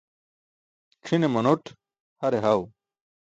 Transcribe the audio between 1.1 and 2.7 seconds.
manoṭ, hare haw.